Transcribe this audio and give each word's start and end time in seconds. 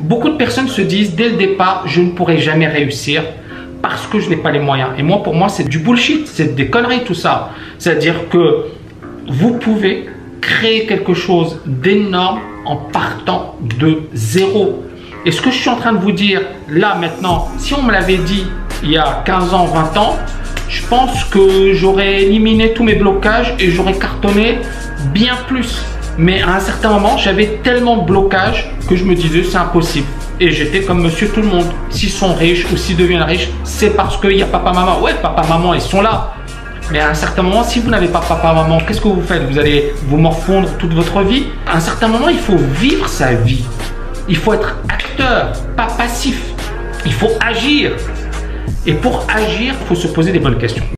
Beaucoup 0.00 0.30
de 0.30 0.36
personnes 0.36 0.68
se 0.68 0.80
disent 0.80 1.14
dès 1.14 1.28
le 1.28 1.36
départ, 1.36 1.84
je 1.86 2.00
ne 2.00 2.10
pourrai 2.10 2.38
jamais 2.38 2.66
réussir 2.66 3.22
parce 3.82 4.06
que 4.06 4.18
je 4.18 4.30
n'ai 4.30 4.36
pas 4.36 4.50
les 4.50 4.58
moyens. 4.58 4.90
Et 4.98 5.02
moi, 5.02 5.22
pour 5.22 5.34
moi, 5.34 5.48
c'est 5.48 5.68
du 5.68 5.78
bullshit, 5.78 6.26
c'est 6.26 6.54
des 6.54 6.68
conneries 6.68 7.04
tout 7.04 7.14
ça. 7.14 7.50
C'est-à-dire 7.78 8.28
que 8.30 8.66
vous 9.28 9.58
pouvez 9.58 10.08
créer 10.40 10.86
quelque 10.86 11.14
chose 11.14 11.60
d'énorme 11.66 12.40
en 12.64 12.76
partant 12.76 13.56
de 13.78 14.02
zéro. 14.14 14.82
Et 15.26 15.32
ce 15.32 15.42
que 15.42 15.50
je 15.50 15.56
suis 15.56 15.68
en 15.68 15.76
train 15.76 15.92
de 15.92 15.98
vous 15.98 16.12
dire 16.12 16.40
là 16.68 16.94
maintenant, 16.94 17.48
si 17.58 17.74
on 17.74 17.82
me 17.82 17.92
l'avait 17.92 18.16
dit 18.16 18.46
il 18.82 18.92
y 18.92 18.96
a 18.96 19.22
15 19.26 19.52
ans, 19.52 19.66
20 19.66 19.96
ans, 19.98 20.16
je 20.68 20.86
pense 20.86 21.24
que 21.24 21.74
j'aurais 21.74 22.22
éliminé 22.22 22.72
tous 22.72 22.84
mes 22.84 22.94
blocages 22.94 23.54
et 23.58 23.70
j'aurais 23.70 23.98
cartonné 23.98 24.58
bien 25.12 25.34
plus. 25.46 25.84
Mais 26.18 26.42
à 26.42 26.54
un 26.54 26.60
certain 26.60 26.90
moment, 26.90 27.16
j'avais 27.16 27.60
tellement 27.62 27.98
de 27.98 28.06
blocages 28.06 28.70
que 28.88 28.96
je 28.96 29.04
me 29.04 29.14
disais 29.14 29.42
c'est 29.42 29.56
impossible. 29.56 30.06
Et 30.38 30.50
j'étais 30.50 30.82
comme 30.82 31.02
monsieur 31.02 31.28
tout 31.28 31.42
le 31.42 31.48
monde. 31.48 31.66
S'ils 31.90 32.10
sont 32.10 32.34
riches 32.34 32.66
ou 32.72 32.76
s'ils 32.76 32.96
deviennent 32.96 33.22
riches, 33.22 33.48
c'est 33.64 33.90
parce 33.90 34.16
qu'il 34.18 34.36
y 34.36 34.42
a 34.42 34.46
papa, 34.46 34.72
maman. 34.72 35.00
Ouais, 35.00 35.14
papa, 35.20 35.46
maman, 35.46 35.74
ils 35.74 35.80
sont 35.80 36.00
là. 36.00 36.32
Mais 36.90 36.98
à 36.98 37.10
un 37.10 37.14
certain 37.14 37.42
moment, 37.42 37.62
si 37.62 37.78
vous 37.78 37.90
n'avez 37.90 38.08
pas 38.08 38.20
papa, 38.20 38.52
maman, 38.52 38.80
qu'est-ce 38.80 39.00
que 39.00 39.08
vous 39.08 39.22
faites? 39.22 39.48
Vous 39.50 39.58
allez 39.58 39.92
vous 40.06 40.16
morfondre 40.16 40.68
toute 40.78 40.92
votre 40.92 41.20
vie? 41.22 41.44
À 41.66 41.76
un 41.76 41.80
certain 41.80 42.08
moment, 42.08 42.28
il 42.28 42.38
faut 42.38 42.56
vivre 42.56 43.08
sa 43.08 43.32
vie. 43.32 43.64
Il 44.28 44.36
faut 44.36 44.54
être 44.54 44.76
acteur, 44.88 45.52
pas 45.76 45.86
passif. 45.86 46.40
Il 47.06 47.12
faut 47.12 47.30
agir. 47.40 47.92
Et 48.86 48.94
pour 48.94 49.24
agir, 49.34 49.74
il 49.80 49.86
faut 49.86 49.94
se 49.94 50.08
poser 50.08 50.32
des 50.32 50.38
bonnes 50.38 50.58
questions. 50.58 50.84